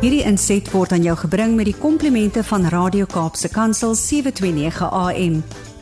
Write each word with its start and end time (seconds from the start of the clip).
Hierdie 0.00 0.22
inset 0.24 0.64
word 0.72 0.94
aan 0.96 1.02
jou 1.04 1.12
gebring 1.26 1.58
met 1.58 1.66
die 1.68 1.76
komplimente 1.76 2.40
van 2.48 2.62
Radio 2.72 3.04
Kaapse 3.04 3.50
Kansel 3.52 3.92
729 3.92 4.86
AM. 4.96 5.34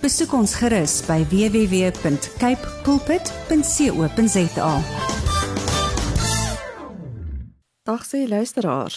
Besoek 0.03 0.33
ons 0.35 0.57
gerus 0.59 0.97
by 1.07 1.21
www.cape 1.31 2.73
pulpit.co.za. 2.83 4.73
Dag 7.87 8.03
sê 8.09 8.25
luisteraars. 8.27 8.97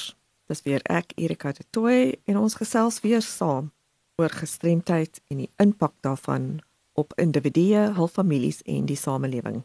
Dis 0.49 0.65
weer 0.65 0.81
ek 0.89 1.13
Erika 1.21 1.53
de 1.53 1.67
Tooy 1.69 2.17
en 2.25 2.39
ons 2.41 2.57
gesels 2.57 2.97
weer 3.05 3.21
saam 3.21 3.69
oor 4.17 4.33
gestremdheid 4.33 5.21
en 5.29 5.43
die 5.43 5.51
impak 5.61 5.93
daarvan 6.01 6.63
op 6.97 7.13
individue, 7.21 7.93
hul 7.93 8.09
families 8.09 8.65
en 8.65 8.89
die 8.89 8.97
samelewing. 8.97 9.61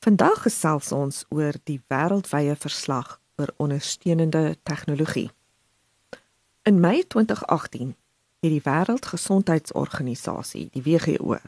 Vandag 0.00 0.48
gesels 0.48 0.96
ons 0.96 1.26
oor 1.28 1.60
die 1.68 1.82
wêreldwye 1.92 2.56
verslag 2.56 3.18
oor 3.36 3.54
ondersteunende 3.56 4.56
tegnologie. 4.62 5.30
In 6.62 6.80
Mei 6.80 7.06
2018 7.06 7.96
het 8.40 8.50
die 8.50 8.62
Wêreldgesondheidsorganisasie, 8.64 10.68
die 10.72 10.82
WHO, 10.82 11.38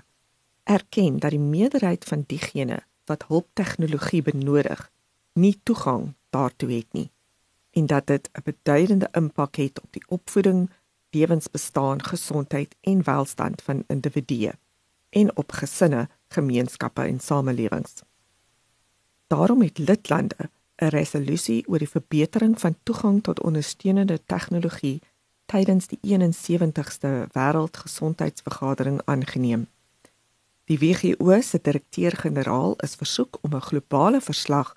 erken 0.62 1.18
dat 1.18 1.30
die 1.30 1.38
meerderheid 1.38 2.04
van 2.04 2.24
diegene 2.26 2.82
wat 3.04 3.24
hulptegnologie 3.28 4.22
benodig, 4.22 4.90
nie 5.32 5.60
toegang 5.62 6.14
daartoe 6.30 6.72
het 6.72 6.92
nie 6.92 7.10
en 7.76 7.86
dat 7.86 8.06
dit 8.06 8.28
'n 8.32 8.40
beduidende 8.44 9.08
impak 9.12 9.54
het 9.54 9.80
op 9.80 9.92
die 9.92 10.04
opvoeding, 10.08 10.70
lewensbestaan, 11.10 12.04
gesondheid 12.04 12.76
en 12.80 13.04
welstand 13.04 13.62
van 13.62 13.84
individue 13.86 14.52
en 15.08 15.36
op 15.36 15.52
gesinne, 15.52 16.08
gemeenskappe 16.28 17.02
en 17.02 17.20
samelewings. 17.20 17.94
Daarom 19.26 19.62
het 19.62 19.78
lidlande 19.78 20.50
'n 20.76 20.88
resolusie 20.88 21.64
oor 21.68 21.78
die 21.78 21.88
verbetering 21.88 22.60
van 22.60 22.76
toegang 22.82 23.22
tot 23.22 23.40
ondersteunende 23.40 24.20
tegnologie 24.26 25.00
tydens 25.46 25.86
die 25.86 25.98
71ste 26.02 27.26
Wêreldgesondheidsvergadering 27.32 29.00
aangeneem. 29.04 29.68
Die 30.64 30.78
WHO 30.78 31.40
se 31.40 31.58
direkteur-generaal 31.62 32.74
is 32.76 32.94
versoek 32.94 33.38
om 33.40 33.54
'n 33.54 33.68
globale 33.70 34.20
verslag 34.20 34.76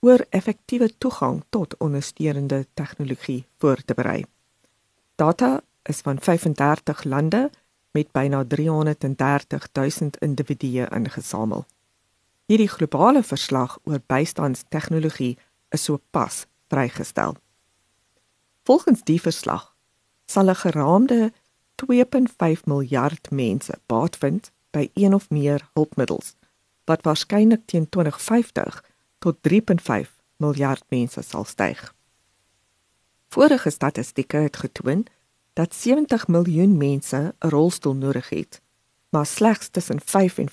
oor 0.00 0.26
effektiewe 0.28 0.90
toegang 0.98 1.42
tot 1.48 1.76
ondersteunende 1.76 2.66
tegnologie 2.74 3.44
voor 3.58 3.84
te 3.84 3.94
berei. 3.94 4.24
Data 5.14 5.60
is 5.82 6.00
van 6.00 6.20
35 6.20 7.04
lande 7.04 7.50
met 7.90 8.12
byna 8.12 8.44
330 8.44 9.68
000 9.72 10.10
individue 10.18 10.88
ingesamel. 10.90 11.66
Hierdie 12.50 12.68
globale 12.68 13.22
verslag 13.22 13.76
oor 13.86 14.00
bystandstegnologie 14.10 15.36
is 15.70 15.84
sopas 15.84 16.46
vrygestel. 16.66 17.36
Volgens 18.66 19.04
die 19.06 19.20
verslag 19.22 19.76
sal 20.26 20.50
'n 20.50 20.58
geraamde 20.62 21.32
2.5 21.74 22.64
miljard 22.64 23.30
mense 23.30 23.78
baat 23.86 24.16
vind 24.16 24.50
by 24.70 24.90
een 24.94 25.14
of 25.14 25.30
meer 25.30 25.70
hulpmiddels 25.72 26.34
wat 26.84 27.02
waarskynlik 27.02 27.62
teen 27.66 27.88
2050 27.88 28.84
tot 29.18 29.36
3.5 29.48 30.10
miljard 30.36 30.84
mense 30.88 31.22
sal 31.22 31.44
styg. 31.44 31.94
Vorige 33.28 33.70
statistieke 33.70 34.36
het 34.36 34.56
getoon 34.56 35.06
dat 35.52 35.74
70 35.74 36.28
miljoen 36.28 36.76
mense 36.76 37.34
'n 37.38 37.48
rolstoel 37.48 37.94
nodig 37.94 38.28
het, 38.28 38.60
maar 39.10 39.26
slegs 39.26 39.68
tussen 39.68 40.00
5 40.04 40.38
en 40.38 40.50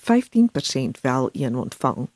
15% 0.97 1.01
wel 1.01 1.29
een 1.31 1.55
ontvang. 1.55 2.09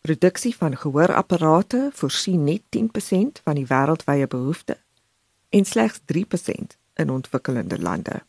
Produksie 0.00 0.56
van 0.56 0.76
gehoorapparate 0.76 1.90
voorsien 1.92 2.44
net 2.44 2.62
10% 2.76 3.42
van 3.42 3.54
die 3.54 3.66
wêreldwye 3.66 4.26
behoefte 4.26 4.78
en 5.48 5.64
slegs 5.64 6.00
3% 6.14 6.76
in 6.94 7.10
ontwikkelende 7.10 7.80
lande. 7.80 8.22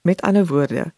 Met 0.00 0.20
ander 0.20 0.46
woorde, 0.46 0.92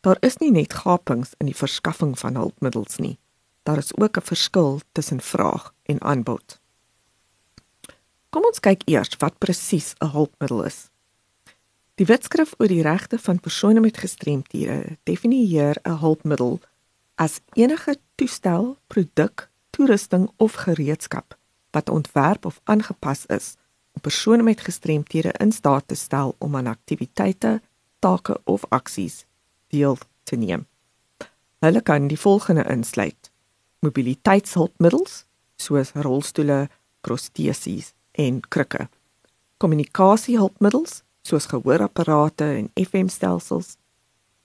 daar 0.00 0.16
is 0.20 0.36
nie 0.36 0.50
net 0.50 0.74
gapings 0.74 1.30
in 1.36 1.46
die 1.46 1.56
verskaffing 1.56 2.18
van 2.18 2.34
hulpmiddels 2.34 2.96
nie 2.96 3.18
daar 3.66 3.76
is 3.76 3.96
ook 3.96 4.16
'n 4.16 4.28
verskil 4.32 4.80
tussen 4.92 5.20
vraag 5.20 5.74
en 5.82 6.00
aanbod. 6.00 6.60
Kom 8.30 8.44
ons 8.44 8.60
kyk 8.60 8.82
eers 8.84 9.16
wat 9.18 9.38
presies 9.38 9.94
'n 9.98 10.06
hulpmiddel 10.06 10.64
is. 10.64 10.90
Die 11.96 12.04
Wetskrif 12.04 12.50
oor 12.60 12.68
die 12.68 12.82
regte 12.84 13.16
van 13.16 13.38
persone 13.40 13.80
met 13.80 13.96
gestremthede 13.96 14.98
definieer 15.08 15.78
'n 15.82 15.96
hulpmiddel 16.02 16.60
as 17.14 17.40
enige 17.52 17.96
toestel, 18.14 18.76
produk, 18.86 19.48
toerusting 19.70 20.30
of 20.36 20.52
gereedskap 20.52 21.38
wat 21.70 21.88
ontwerp 21.88 22.44
of 22.44 22.60
aangepas 22.64 23.26
is 23.26 23.54
om 23.92 24.00
persone 24.00 24.42
met 24.42 24.60
gestremthede 24.60 25.32
in 25.40 25.52
staat 25.52 25.88
te 25.88 25.94
stel 25.94 26.34
om 26.38 26.56
aan 26.56 26.66
aktiwiteite, 26.66 27.62
take 27.98 28.40
of 28.44 28.64
aksies 28.68 29.24
deel 29.68 29.98
te 30.22 30.36
neem. 30.36 30.66
Hulle 31.58 31.80
kan 31.80 32.06
die 32.06 32.20
volgende 32.20 32.64
insluit: 32.64 33.30
mobiliteitshulpmiddels 33.78 35.24
soos 35.56 35.92
rolstoele, 35.92 36.68
protesies 37.00 37.92
en 38.12 38.40
krikke. 38.48 38.88
Kommunikasiehulpmiddels 39.56 41.04
soos 41.26 41.48
gehoorapparate 41.50 42.46
en 42.60 42.70
FM-stelsels, 42.86 43.74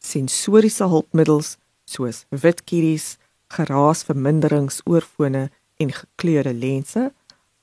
sensoriese 0.02 0.88
hulpmiddels 0.90 1.58
soos 1.86 2.25
witkieries, 2.30 3.18
geraasverminderingsoorfone 3.53 5.50
en 5.81 5.92
gekleurde 5.92 6.53
lense, 6.53 7.12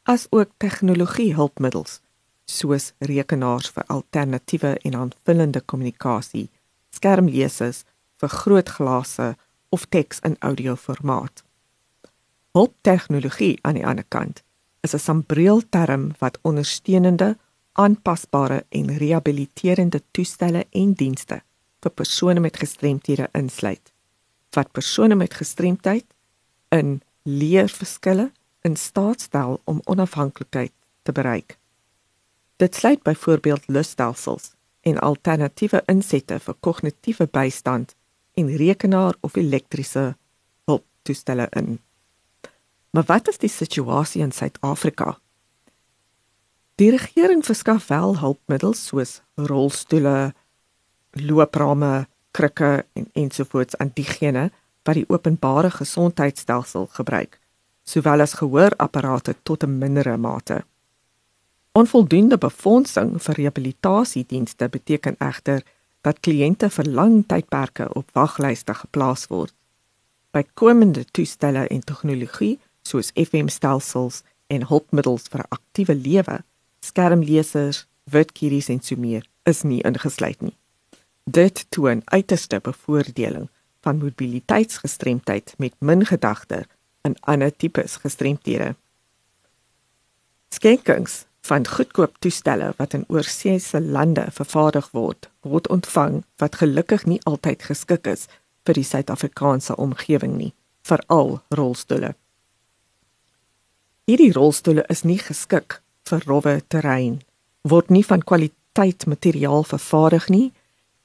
as 0.09 0.27
ook 0.31 0.53
tegnologiehulpmiddels 0.63 2.01
soos 2.49 2.93
rekenaars 3.05 3.69
vir 3.75 3.85
alternatiewe 3.93 4.73
en 4.89 4.97
aanvullende 4.97 5.61
kommunikasie, 5.61 6.49
skermlesers 6.97 7.85
vir 8.21 8.33
groot 8.33 8.73
glase 8.79 9.35
of 9.75 9.85
teks 9.93 10.23
in 10.25 10.37
audioformaat. 10.41 11.45
Hulptegnologie 12.57 13.59
aan 13.63 13.77
die 13.77 13.87
ander 13.87 14.07
kant 14.09 14.43
is 14.81 14.95
'n 14.95 15.05
sambreelterm 15.05 16.13
wat 16.19 16.39
ondersteunende, 16.43 17.37
aanpasbare 17.79 18.65
en 18.69 18.97
rehabiliterende 18.99 20.03
toestelle 20.11 20.67
en 20.71 20.93
dienste 20.99 21.43
vir 21.85 21.95
persone 21.95 22.43
met 22.43 22.59
gestremthede 22.59 23.29
insluit. 23.39 23.93
Wat 24.57 24.73
persone 24.73 25.15
met 25.15 25.35
gestremdheid 25.35 26.07
in 26.75 26.99
leerverskille 27.23 28.33
in 28.67 28.77
staat 28.77 29.21
stel 29.21 29.61
om 29.65 29.81
onafhanklikheid 29.85 30.73
te 31.03 31.13
bereik. 31.13 31.59
Dit 32.57 32.75
sluit 32.75 33.03
byvoorbeeld 33.03 33.69
lusstelsels 33.69 34.53
en 34.81 34.99
alternatiewe 34.99 35.83
insette 35.87 36.41
vir 36.43 36.57
kognitiewe 36.61 37.29
bystand 37.31 37.95
en 38.35 38.57
rekenaar 38.57 39.15
of 39.21 39.37
elektriese 39.37 40.17
hulptoestelle 40.65 41.47
in. 41.51 41.79
Maar 42.91 43.07
wat 43.07 43.29
is 43.29 43.39
die 43.39 43.53
situasie 43.53 44.23
in 44.23 44.33
Suid-Afrika? 44.33 45.19
Die 46.79 46.91
regering 46.95 47.41
verskaf 47.43 47.89
wel 47.91 48.13
hulpmiddels 48.21 48.85
soos 48.87 49.17
rolstoele, 49.35 50.33
looprame, 51.11 52.07
krikke 52.31 52.85
en 52.95 53.09
ensovoorts 53.19 53.77
aan 53.83 53.91
diegene 53.95 54.45
wat 54.87 54.95
die 54.95 55.09
openbare 55.11 55.73
gesondheidstelsel 55.75 56.87
gebruik, 56.95 57.41
sowel 57.83 58.23
as 58.23 58.37
gehoorapparate 58.39 59.35
tot 59.43 59.65
'n 59.67 59.79
mindere 59.79 60.17
mate. 60.17 60.63
Onvoldoende 61.73 62.39
befondsing 62.39 63.23
vir 63.23 63.35
rehabilitasiedienste 63.35 64.69
beteken 64.69 65.17
egter 65.19 65.63
dat 66.01 66.21
kliënte 66.21 66.71
vir 66.71 66.85
lang 66.85 67.27
tydperke 67.27 67.95
op 67.95 68.11
waglyste 68.13 68.75
geplaas 68.75 69.27
word. 69.27 69.55
Bykomende 70.31 71.05
toestelle 71.05 71.67
en 71.67 71.81
tegnologie 71.81 72.59
soos 72.83 73.11
FM-stelsels 73.15 74.23
en 74.47 74.67
hulpmiddels 74.67 75.29
vir 75.29 75.45
aktiewe 75.49 75.95
lewe, 75.95 76.45
skermlesers, 76.81 77.87
witkieries 78.05 78.69
en 78.69 78.81
so 78.83 78.97
meer, 78.97 79.27
is 79.49 79.63
nie 79.63 79.83
ingesluit 79.87 80.41
nie. 80.41 80.57
Dit 81.25 81.67
toon 81.75 82.03
uiterste 82.05 82.61
bevoordeling 82.65 83.49
van 83.85 83.99
mobiliteitsgestremdheid 83.99 85.55
met 85.59 85.75
min 85.79 86.07
gedagte 86.07 86.65
in 87.03 87.17
ander 87.21 87.57
tipes 87.57 87.97
gestremdhede. 87.97 88.75
Skenkings 90.49 91.25
van 91.41 91.67
goedkoop 91.67 92.17
toestelle 92.19 92.73
wat 92.77 92.95
in 92.97 93.05
oorseese 93.09 93.81
lande 93.81 94.27
vervaardig 94.31 94.91
word, 94.93 95.29
word 95.41 95.69
ontvang 95.69 96.23
wat 96.37 96.61
gelukkig 96.61 97.05
nie 97.07 97.21
altyd 97.25 97.63
geskik 97.63 98.07
is 98.07 98.27
vir 98.69 98.77
die 98.77 98.85
Suid-Afrikaanse 98.85 99.77
omgewing 99.77 100.37
nie, 100.37 100.53
veral 100.85 101.39
rolstoele. 101.49 102.15
Hierdie 104.09 104.33
rolstoele 104.33 104.85
is 104.89 105.05
nie 105.05 105.19
geskik 105.21 105.81
vir 106.09 106.25
rowwe 106.27 106.55
terrein, 106.69 107.21
word 107.63 107.91
nie 107.91 108.05
van 108.07 108.23
kwaliteit 108.25 109.07
materiaal 109.07 109.65
vervaardig 109.65 110.29
nie 110.29 110.53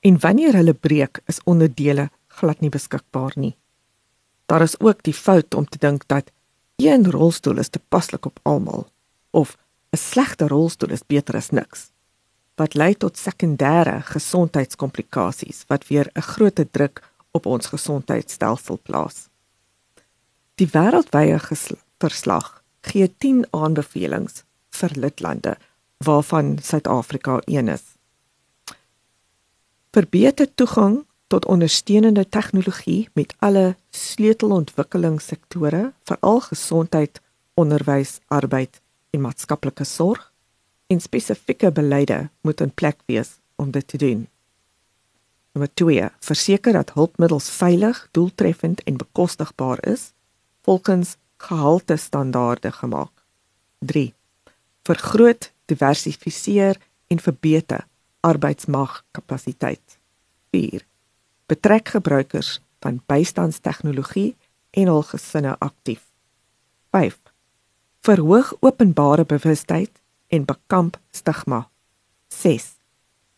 en 0.03 0.19
wanneer 0.19 0.55
hulle 0.59 0.73
breek, 0.73 1.21
is 1.27 1.41
onderdele 1.44 2.09
glad 2.39 2.61
nie 2.61 2.71
beskikbaar 2.73 3.35
nie. 3.35 3.55
Daar 4.45 4.61
is 4.61 4.79
ook 4.79 5.03
die 5.03 5.15
fout 5.15 5.53
om 5.53 5.65
te 5.65 5.79
dink 5.79 6.07
dat 6.07 6.31
een 6.81 7.11
rolstoel 7.11 7.57
is 7.63 7.69
toepaslik 7.69 8.25
op 8.25 8.39
almal 8.44 8.88
of 9.31 9.57
'n 9.94 9.97
Slegte 9.97 10.47
rolstoel 10.47 10.91
is 10.91 11.05
beter 11.05 11.35
as 11.35 11.50
niks. 11.50 11.91
Wat 12.55 12.73
lei 12.73 12.94
tot 12.94 13.17
sekondêre 13.17 14.01
gesondheidskomplikasies 14.01 15.63
wat 15.67 15.88
weer 15.88 16.09
'n 16.13 16.21
groot 16.21 16.65
druk 16.71 17.01
op 17.31 17.45
ons 17.45 17.65
gesondheidstelsel 17.65 18.79
plaas. 18.83 19.29
Die 20.55 20.67
wêreldwye 20.67 21.39
verslag 21.97 22.63
gee 22.81 23.15
10 23.17 23.45
aanbevelings 23.50 24.44
vir 24.83 25.00
lidlande 25.00 25.56
waarvan 26.03 26.57
Suid-Afrika 26.59 27.39
een 27.45 27.71
is. 27.71 27.83
Verbeter 29.95 30.50
toegang 30.56 31.06
tot 31.27 31.45
ondersteunende 31.45 32.30
tegnologie 32.30 33.09
met 33.13 33.35
alle 33.39 33.75
sleutelontwikkelingssektore, 33.89 35.94
veral 36.03 36.39
gesondheid, 36.50 37.21
onderwys, 37.53 38.19
arbeid 38.27 38.81
en 39.09 39.21
maatskaplike 39.21 39.83
sorg 39.88 40.31
en 40.88 41.01
spesifieke 41.01 41.71
beleide 41.71 42.29
moet 42.41 42.62
in 42.62 42.74
plek 42.74 42.97
wees 43.06 43.39
om 43.56 43.71
dit 43.71 43.88
te 43.88 43.97
doen. 43.97 44.27
Nommer 45.53 45.74
2: 45.74 46.09
Verseker 46.19 46.74
dat 46.74 46.94
hulpmiddels 46.94 47.50
veilig, 47.50 48.07
doeltreffend 48.12 48.83
en 48.83 48.97
bekostigbaar 48.97 49.88
is 49.88 50.12
volgens 50.62 51.15
gehalte 51.38 51.95
standaarde 51.95 52.71
gemaak. 52.71 53.12
3. 53.79 54.13
Vergroot, 54.83 55.51
diversifiseer 55.65 56.77
en 57.07 57.19
verbeter 57.19 57.88
arbeidsmagkapasiteit. 58.19 60.00
4. 60.51 60.85
Betrek 61.45 61.88
gebruikers 61.88 62.59
van 62.80 63.01
bystandstegnologie 63.06 64.35
en 64.69 64.88
hul 64.88 65.03
gesinne 65.07 65.56
aktief. 65.59 66.01
5. 66.91 67.19
Verhoog 68.03 68.53
openbare 68.59 69.25
bewustheid 69.25 70.01
en 70.27 70.45
bekamp 70.45 71.00
stigma. 71.12 71.69
6. 72.27 72.75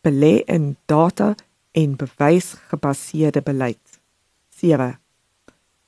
Belê 0.00 0.42
in 0.46 0.76
data 0.86 1.34
en 1.70 1.96
bewysgebaseerde 1.96 3.42
beleid. 3.42 4.00
7. 4.50 4.98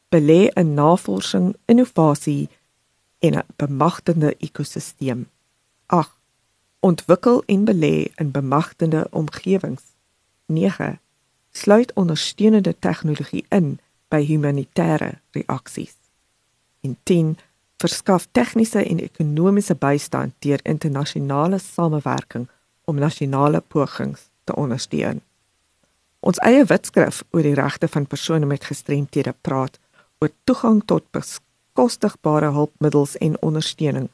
Belê 0.09 0.47
in 0.55 0.75
navorsing, 0.75 1.57
innovasie 1.65 2.49
en 3.19 3.35
'n 3.35 3.47
bemagtigende 3.57 4.37
ekosisteem. 4.39 5.27
8. 5.89 6.11
Ontwikkel 6.81 7.43
en 7.47 7.65
belê 7.65 8.11
in 8.15 8.31
bemagtigende 8.31 9.07
omgewings. 9.11 9.83
9. 10.47 11.01
Sluit 11.51 11.93
ondersteunende 11.93 12.79
tegnologie 12.79 13.45
in 13.49 13.79
by 14.09 14.25
humanitêre 14.25 15.21
reaksies. 15.31 15.97
En 16.81 16.97
10 17.03 17.39
verskaf 17.77 18.27
tegniese 18.33 18.85
en 18.85 19.01
ekonomiese 19.01 19.75
bystand 19.75 20.35
deur 20.39 20.61
internasionale 20.63 21.59
samewerking 21.59 22.49
om 22.85 22.99
nasionale 22.99 23.61
pogings 23.61 24.29
te 24.45 24.55
ondersteun. 24.55 25.23
Ons 26.21 26.39
eie 26.39 26.65
wetskrif 26.65 27.23
oor 27.31 27.43
die 27.43 27.55
regte 27.55 27.89
van 27.89 28.07
persone 28.07 28.47
met 28.47 28.65
gestremthede 28.65 29.35
praat 29.41 29.81
oor 30.19 30.31
toegang 30.45 30.83
tot 30.85 31.05
bekostigbare 31.17 32.53
hulpmiddels 32.53 33.17
en 33.17 33.43
ondersteuning, 33.43 34.09